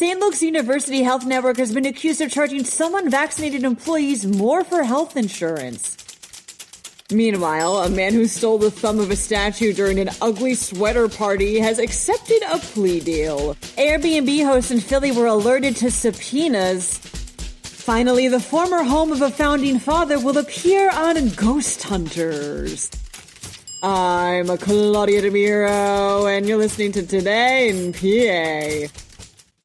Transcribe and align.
Luke's 0.00 0.42
University 0.42 1.02
Health 1.02 1.24
Network 1.24 1.58
has 1.58 1.72
been 1.72 1.86
accused 1.86 2.20
of 2.20 2.30
charging 2.30 2.64
some 2.64 2.94
unvaccinated 2.94 3.62
employees 3.62 4.26
more 4.26 4.64
for 4.64 4.82
health 4.82 5.16
insurance. 5.16 5.96
Meanwhile, 7.12 7.78
a 7.78 7.90
man 7.90 8.14
who 8.14 8.26
stole 8.26 8.58
the 8.58 8.70
thumb 8.70 8.98
of 8.98 9.10
a 9.10 9.16
statue 9.16 9.72
during 9.72 9.98
an 9.98 10.10
ugly 10.22 10.54
sweater 10.54 11.08
party 11.08 11.60
has 11.60 11.78
accepted 11.78 12.42
a 12.50 12.58
plea 12.58 13.00
deal. 13.00 13.54
Airbnb 13.76 14.44
hosts 14.44 14.70
in 14.70 14.80
Philly 14.80 15.12
were 15.12 15.26
alerted 15.26 15.76
to 15.76 15.90
subpoenas. 15.90 16.98
Finally, 17.62 18.28
the 18.28 18.40
former 18.40 18.82
home 18.82 19.12
of 19.12 19.20
a 19.20 19.30
founding 19.30 19.78
father 19.78 20.18
will 20.18 20.38
appear 20.38 20.90
on 20.90 21.28
Ghost 21.30 21.82
Hunters. 21.82 22.90
I'm 23.82 24.46
Claudia 24.56 25.20
DeMiro, 25.20 26.34
and 26.34 26.48
you're 26.48 26.56
listening 26.56 26.92
to 26.92 27.06
Today 27.06 27.68
in 27.68 27.92
PA. 27.92 28.88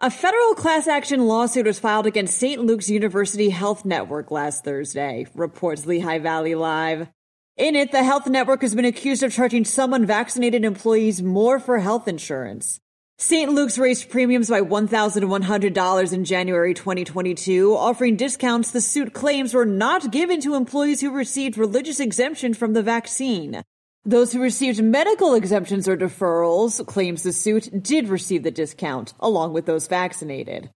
A 0.01 0.09
federal 0.09 0.55
class 0.55 0.87
action 0.87 1.27
lawsuit 1.27 1.65
was 1.65 1.77
filed 1.77 2.05
against 2.05 2.37
St. 2.37 2.63
Luke's 2.63 2.89
University 2.89 3.49
Health 3.49 3.83
Network 3.83 4.31
last 4.31 4.63
Thursday, 4.63 5.27
reports 5.35 5.85
Lehigh 5.85 6.19
Valley 6.19 6.55
Live. 6.55 7.09
In 7.57 7.75
it, 7.75 7.91
the 7.91 8.05
health 8.05 8.25
network 8.25 8.61
has 8.61 8.73
been 8.73 8.85
accused 8.85 9.23
of 9.23 9.33
charging 9.33 9.65
some 9.65 9.91
unvaccinated 9.91 10.63
employees 10.63 11.21
more 11.21 11.59
for 11.59 11.79
health 11.79 12.07
insurance. 12.07 12.79
St. 13.17 13.51
Luke's 13.51 13.77
raised 13.77 14.09
premiums 14.09 14.49
by 14.49 14.61
$1,100 14.61 16.13
in 16.13 16.23
January 16.23 16.73
2022, 16.73 17.75
offering 17.75 18.15
discounts 18.15 18.71
the 18.71 18.79
suit 18.79 19.11
claims 19.11 19.53
were 19.53 19.65
not 19.65 20.13
given 20.13 20.39
to 20.39 20.55
employees 20.55 21.01
who 21.01 21.11
received 21.11 21.57
religious 21.57 21.99
exemption 21.99 22.53
from 22.53 22.71
the 22.71 22.81
vaccine. 22.81 23.63
Those 24.09 24.33
who 24.33 24.41
received 24.41 24.81
medical 24.81 25.35
exemptions 25.35 25.87
or 25.87 25.95
deferrals, 25.95 26.83
claims 26.87 27.21
the 27.21 27.31
suit, 27.31 27.69
did 27.83 28.09
receive 28.09 28.41
the 28.41 28.49
discount, 28.49 29.13
along 29.19 29.53
with 29.53 29.67
those 29.67 29.85
vaccinated. 29.85 30.71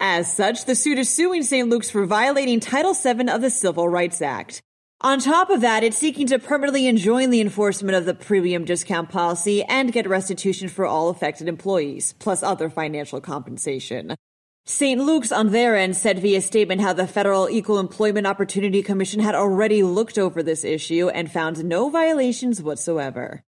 As 0.00 0.32
such, 0.32 0.64
the 0.64 0.74
suit 0.74 0.98
is 0.98 1.08
suing 1.08 1.44
St. 1.44 1.68
Luke's 1.68 1.90
for 1.90 2.06
violating 2.06 2.58
Title 2.58 2.92
VII 2.92 3.30
of 3.30 3.40
the 3.40 3.50
Civil 3.50 3.88
Rights 3.88 4.20
Act. 4.20 4.60
On 5.00 5.20
top 5.20 5.48
of 5.48 5.60
that, 5.60 5.84
it's 5.84 5.96
seeking 5.96 6.26
to 6.26 6.40
permanently 6.40 6.88
enjoin 6.88 7.30
the 7.30 7.40
enforcement 7.40 7.94
of 7.94 8.04
the 8.04 8.14
premium 8.14 8.64
discount 8.64 9.10
policy 9.10 9.62
and 9.62 9.92
get 9.92 10.08
restitution 10.08 10.68
for 10.68 10.84
all 10.84 11.08
affected 11.08 11.46
employees, 11.46 12.16
plus 12.18 12.42
other 12.42 12.68
financial 12.68 13.20
compensation. 13.20 14.16
St. 14.64 15.00
Luke's 15.00 15.32
on 15.32 15.50
their 15.50 15.76
end 15.76 15.96
said 15.96 16.20
via 16.20 16.40
statement 16.40 16.80
how 16.80 16.92
the 16.92 17.08
Federal 17.08 17.50
Equal 17.50 17.80
Employment 17.80 18.28
Opportunity 18.28 18.80
Commission 18.80 19.18
had 19.18 19.34
already 19.34 19.82
looked 19.82 20.18
over 20.18 20.40
this 20.40 20.62
issue 20.62 21.08
and 21.08 21.32
found 21.32 21.64
no 21.64 21.90
violations 21.90 22.62
whatsoever. 22.62 23.42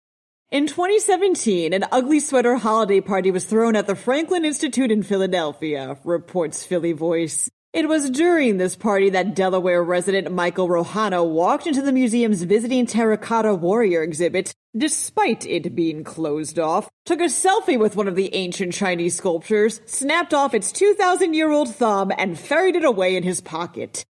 In 0.51 0.67
2017, 0.67 1.75
an 1.75 1.85
ugly 1.93 2.19
sweater 2.19 2.57
holiday 2.57 3.03
party 3.03 3.31
was 3.31 3.45
thrown 3.45 3.77
at 3.77 3.87
the 3.87 3.95
Franklin 3.95 4.47
Institute 4.47 4.91
in 4.91 5.03
Philadelphia, 5.03 5.99
reports 6.03 6.65
Philly 6.65 6.93
Voice. 6.93 7.51
It 7.75 7.91
was 7.91 8.09
during 8.09 8.57
this 8.57 8.75
party 8.75 9.11
that 9.11 9.35
Delaware 9.35 9.83
resident 9.83 10.33
Michael 10.33 10.69
Rohana 10.69 11.27
walked 11.29 11.67
into 11.67 11.83
the 11.83 11.93
museum's 11.93 12.43
visiting 12.43 12.87
terracotta 12.87 13.55
warrior 13.55 14.03
exhibit, 14.03 14.55
despite 14.77 15.47
it 15.47 15.75
being 15.75 16.05
closed 16.05 16.59
off, 16.59 16.89
took 17.05 17.21
a 17.21 17.25
selfie 17.25 17.79
with 17.79 17.97
one 17.97 18.09
of 18.09 18.17
the 18.17 18.35
ancient 18.35 18.73
Chinese 18.73 19.17
sculptures, 19.17 19.81
snapped 19.87 20.35
off 20.35 20.55
its 20.55 20.73
2,000 20.73 21.35
year 21.35 21.51
old 21.51 21.75
thumb, 21.75 22.13
and 22.17 22.39
ferried 22.39 22.77
it 22.77 22.85
away 22.85 23.17
in 23.17 23.23
his 23.23 23.41
pocket. 23.41 24.05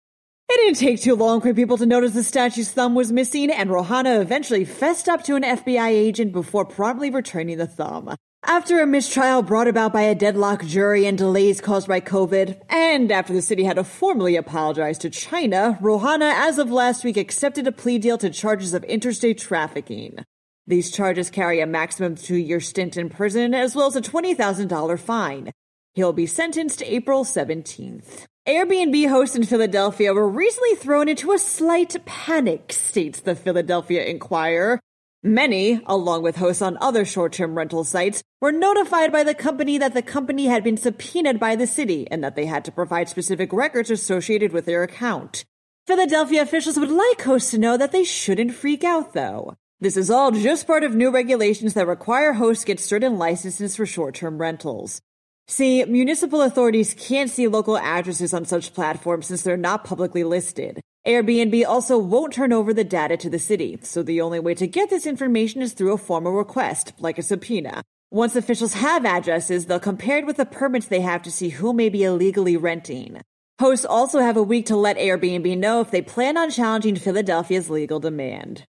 It 0.52 0.58
didn't 0.58 0.80
take 0.80 1.00
too 1.02 1.16
long 1.16 1.42
for 1.42 1.53
people 1.53 1.78
to 1.78 1.86
notice 1.86 2.14
the 2.14 2.24
statue's 2.24 2.72
thumb 2.72 2.96
was 2.96 3.12
missing, 3.12 3.52
and 3.52 3.69
Rohana 3.69 4.19
eventually 4.19 4.66
fessed 4.66 5.08
up 5.08 5.24
to 5.25 5.36
an 5.36 5.44
FBI 5.44 5.90
agent 5.90 6.31
before 6.31 6.66
promptly 6.66 7.12
returning 7.12 7.59
the 7.59 7.68
thumb. 7.68 8.16
After 8.46 8.81
a 8.81 8.88
mistrial 8.88 9.44
brought 9.44 9.68
about 9.68 9.94
by 9.94 10.02
a 10.02 10.16
deadlock 10.16 10.66
jury 10.66 11.06
and 11.06 11.18
delays 11.18 11.62
caused 11.62 11.88
by 11.88 12.00
COVID, 12.00 12.62
and 12.69 13.12
after 13.12 13.31
the 13.31 13.44
city 13.44 13.64
had 13.64 13.75
to 13.75 13.84
formally 13.84 14.38
apologize 14.38 14.98
to 15.00 15.09
China, 15.09 15.78
Rohana, 15.81 16.34
as 16.34 16.58
of 16.58 16.72
last 16.72 17.03
week, 17.03 17.18
accepted 17.18 17.68
a 17.68 17.72
plea 17.72 18.00
deal 18.00 18.18
to 18.18 18.30
charges 18.30 18.74
of 18.74 18.84
interstate 18.86 19.38
trafficking. 19.38 20.24
These 20.69 20.91
charges 20.91 21.31
carry 21.31 21.62
a 21.62 21.66
maximum 21.66 22.13
two 22.13 22.35
year 22.35 22.59
stint 22.59 22.96
in 22.96 23.09
prison 23.09 23.56
as 23.56 23.75
well 23.75 23.88
as 23.88 23.96
a 23.96 24.02
$20,000 24.02 25.00
fine. 25.00 25.52
He'll 25.96 26.13
be 26.13 26.28
sentenced 26.28 26.84
April 26.84 27.25
17th. 27.25 28.25
Airbnb 28.47 29.09
hosts 29.09 29.35
in 29.35 29.46
Philadelphia 29.46 30.13
were 30.13 30.30
recently 30.30 30.75
thrown 30.75 31.09
into 31.09 31.31
a 31.31 31.40
slight 31.40 31.97
panic, 32.06 32.72
states 32.72 33.22
the 33.22 33.34
Philadelphia 33.34 34.06
Inquirer, 34.06 34.80
Many, 35.24 35.81
along 35.88 36.22
with 36.22 36.35
hosts 36.35 36.62
on 36.62 36.78
other 36.80 37.03
short-term 37.03 37.57
rental 37.57 37.84
sites, 37.84 38.22
were 38.40 38.51
notified 38.51 39.12
by 39.12 39.24
the 39.24 39.34
company 39.34 39.80
that 39.80 39.96
the 39.96 40.03
company 40.03 40.46
had 40.46 40.63
been 40.63 40.78
subpoenaed 40.78 41.40
by 41.40 41.56
the 41.56 41.66
city 41.66 42.07
and 42.12 42.24
that 42.24 42.36
they 42.36 42.46
had 42.46 42.63
to 42.66 42.72
provide 42.72 43.09
specific 43.09 43.51
records 43.51 43.90
associated 43.90 44.53
with 44.53 44.66
their 44.66 44.84
account. 44.84 45.46
Philadelphia 45.88 46.44
officials 46.44 46.78
would 46.78 46.91
like 46.91 47.24
hosts 47.24 47.50
to 47.51 47.57
know 47.57 47.75
that 47.75 47.91
they 47.91 48.03
shouldn't 48.03 48.53
freak 48.53 48.84
out, 48.84 49.13
though. 49.13 49.56
This 49.82 49.96
is 49.96 50.12
all 50.12 50.32
just 50.32 50.68
part 50.68 50.84
of 50.84 50.94
new 50.94 51.10
regulations 51.10 51.74
that 51.76 51.88
require 51.88 52.34
hosts 52.34 52.66
get 52.66 52.82
certain 52.82 53.18
licenses 53.18 53.78
for 53.78 53.86
short-term 53.86 54.38
rentals. 54.38 55.00
See, 55.48 55.86
municipal 55.86 56.42
authorities 56.42 56.94
can't 56.94 57.30
see 57.30 57.48
local 57.48 57.78
addresses 57.78 58.34
on 58.34 58.44
such 58.44 58.74
platforms 58.74 59.28
since 59.28 59.42
they're 59.42 59.56
not 59.56 59.86
publicly 59.86 60.26
listed. 60.26 60.82
Airbnb 61.08 61.66
also 61.66 61.98
won't 61.98 62.34
turn 62.34 62.52
over 62.52 62.74
the 62.74 62.84
data 62.84 63.16
to 63.16 63.30
the 63.30 63.40
city, 63.40 63.80
so 63.82 64.04
the 64.04 64.20
only 64.20 64.42
way 64.42 64.54
to 64.56 64.68
get 64.68 64.90
this 64.90 65.08
information 65.08 65.62
is 65.62 65.72
through 65.72 65.94
a 65.94 65.98
formal 65.98 66.34
request, 66.34 66.92
like 67.00 67.18
a 67.18 67.24
subpoena. 67.24 67.82
Once 68.12 68.36
officials 68.36 68.74
have 68.74 69.06
addresses, 69.06 69.68
they'll 69.68 69.80
compare 69.80 70.18
it 70.18 70.26
with 70.26 70.36
the 70.36 70.46
permits 70.46 70.88
they 70.88 71.00
have 71.00 71.22
to 71.22 71.32
see 71.32 71.48
who 71.48 71.72
may 71.72 71.88
be 71.88 72.04
illegally 72.04 72.58
renting. 72.58 73.22
Hosts 73.62 73.86
also 73.86 74.20
have 74.20 74.36
a 74.36 74.44
week 74.44 74.66
to 74.66 74.76
let 74.76 74.98
Airbnb 74.98 75.58
know 75.58 75.80
if 75.80 75.90
they 75.90 76.02
plan 76.02 76.36
on 76.36 76.52
challenging 76.52 76.98
Philadelphia's 76.98 77.70
legal 77.70 78.02
demand. 78.02 78.66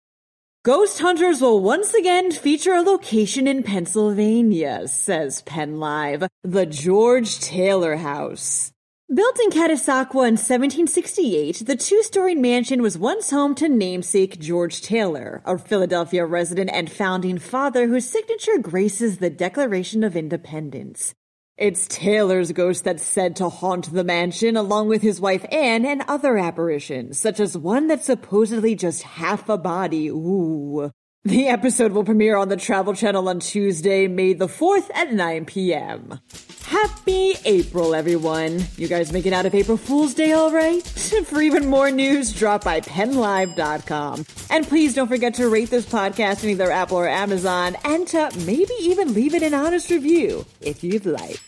Ghost 0.63 0.99
Hunters 0.99 1.41
will 1.41 1.61
once 1.61 1.95
again 1.95 2.31
feature 2.31 2.75
a 2.75 2.83
location 2.83 3.49
in 3.49 3.63
Pennsylvania, 3.63 4.87
says 4.89 5.43
PennLive, 5.45 6.29
the 6.45 6.67
George 6.67 7.41
Taylor 7.41 7.97
House. 7.97 8.71
Built 9.09 9.41
in 9.41 9.49
Catasauqua 9.49 10.29
in 10.29 10.37
1768, 10.37 11.63
the 11.65 11.77
two-story 11.77 12.35
mansion 12.35 12.83
was 12.83 12.99
once 12.99 13.31
home 13.31 13.55
to 13.55 13.71
namesake 13.71 14.39
George 14.39 14.83
Taylor, 14.83 15.41
a 15.47 15.57
Philadelphia 15.57 16.27
resident 16.27 16.69
and 16.75 16.93
founding 16.93 17.39
father 17.39 17.87
whose 17.87 18.07
signature 18.07 18.59
graces 18.59 19.17
the 19.17 19.31
Declaration 19.31 20.05
of 20.05 20.15
Independence. 20.15 21.15
It's 21.61 21.87
Taylor's 21.89 22.53
ghost 22.53 22.85
that's 22.85 23.03
said 23.03 23.37
to 23.37 23.51
haunt 23.51 23.93
the 23.93 24.03
mansion 24.03 24.57
along 24.57 24.89
with 24.89 25.03
his 25.03 25.21
wife 25.21 25.45
Anne 25.53 25.85
and 25.85 26.03
other 26.09 26.39
apparitions, 26.39 27.19
such 27.19 27.39
as 27.39 27.55
one 27.55 27.87
that's 27.87 28.07
supposedly 28.07 28.75
just 28.75 29.03
half 29.03 29.47
a 29.51 29.59
body. 29.59 30.09
Ooh. 30.09 30.91
The 31.25 31.49
episode 31.49 31.93
will 31.93 32.05
premiere 32.05 32.39
on 32.39 32.49
the 32.49 32.57
Travel 32.57 32.95
Channel 32.95 33.29
on 33.29 33.41
Tuesday, 33.41 34.09
May 34.09 34.33
the 34.33 34.47
4th 34.47 34.89
at 34.95 35.13
9 35.13 35.45
p.m. 35.45 36.19
Happy 36.65 37.35
April, 37.45 37.95
everyone. 37.95 38.65
You 38.79 38.89
guys 38.89 39.13
making 39.13 39.35
out 39.35 39.45
of 39.45 39.55
April 39.55 39.77
Fool's 39.77 40.15
Day 40.15 40.33
all 40.33 40.51
right? 40.51 40.83
For 41.27 41.43
even 41.43 41.67
more 41.67 41.91
news, 41.91 42.33
drop 42.33 42.65
by 42.65 42.81
pennlive.com. 42.81 44.25
And 44.49 44.67
please 44.67 44.95
don't 44.95 45.09
forget 45.09 45.35
to 45.35 45.51
rate 45.51 45.69
this 45.69 45.85
podcast 45.85 46.43
in 46.43 46.49
either 46.49 46.71
Apple 46.71 46.97
or 46.97 47.09
Amazon 47.09 47.77
and 47.85 48.09
to 48.09 48.31
maybe 48.47 48.73
even 48.81 49.13
leave 49.13 49.35
it 49.35 49.43
an 49.43 49.53
honest 49.53 49.91
review 49.91 50.47
if 50.63 50.83
you'd 50.83 51.05
like. 51.05 51.39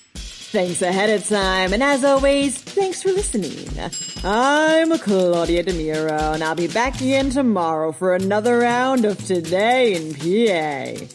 Thanks 0.53 0.83
ahead 0.83 1.09
of 1.09 1.27
time, 1.27 1.73
and 1.73 1.83
as 1.83 2.05
always, 2.05 2.61
thanks 2.61 3.03
for 3.03 3.09
listening. 3.09 3.71
I'm 4.23 4.99
Claudia 4.99 5.65
DeMiro, 5.65 6.35
and 6.35 6.45
I'll 6.45 6.55
be 6.55 6.67
back 6.67 6.97
again 6.97 7.31
tomorrow 7.31 7.91
for 7.91 8.15
another 8.15 8.59
round 8.59 9.07
of 9.07 9.17
Today 9.25 9.95
in 9.95 10.13
PA. 10.13 11.07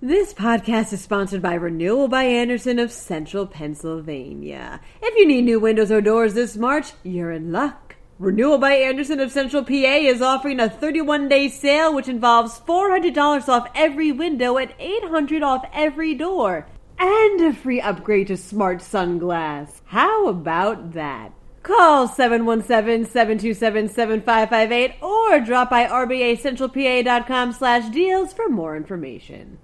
This 0.00 0.34
podcast 0.34 0.92
is 0.92 1.00
sponsored 1.00 1.42
by 1.42 1.54
Renewal 1.54 2.08
by 2.08 2.24
Andersen 2.24 2.80
of 2.80 2.90
Central 2.90 3.46
Pennsylvania. 3.46 4.80
If 5.00 5.16
you 5.16 5.24
need 5.24 5.44
new 5.44 5.60
windows 5.60 5.92
or 5.92 6.00
doors 6.00 6.34
this 6.34 6.56
March, 6.56 6.94
you're 7.04 7.30
in 7.30 7.52
luck. 7.52 7.94
Renewal 8.18 8.58
by 8.58 8.72
Andersen 8.72 9.20
of 9.20 9.30
Central 9.30 9.62
PA 9.62 9.70
is 9.70 10.20
offering 10.20 10.58
a 10.58 10.68
31 10.68 11.28
day 11.28 11.48
sale 11.48 11.94
which 11.94 12.08
involves 12.08 12.58
$400 12.66 13.48
off 13.48 13.68
every 13.76 14.10
window 14.10 14.56
and 14.56 14.74
800 14.80 15.44
off 15.44 15.64
every 15.72 16.16
door 16.16 16.66
and 16.98 17.40
a 17.40 17.52
free 17.52 17.80
upgrade 17.80 18.28
to 18.28 18.34
SmartSun 18.34 19.18
glass. 19.18 19.82
How 19.86 20.28
about 20.28 20.92
that? 20.92 21.32
Call 21.62 22.08
717-727-7558 22.08 25.02
or 25.02 25.40
drop 25.40 25.70
by 25.70 25.86
rbacentralpa.com 25.86 27.52
slash 27.52 27.88
deals 27.90 28.32
for 28.32 28.48
more 28.48 28.76
information. 28.76 29.58